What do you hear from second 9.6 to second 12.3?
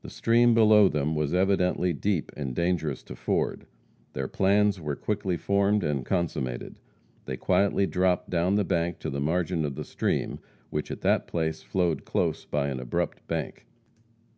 of the stream, which at that place flowed